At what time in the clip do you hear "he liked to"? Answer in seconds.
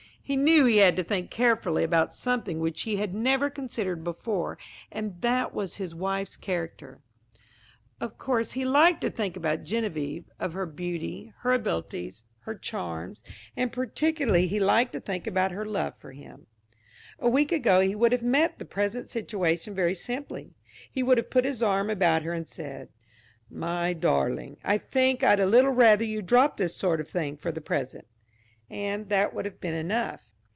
8.53-9.09, 14.47-15.01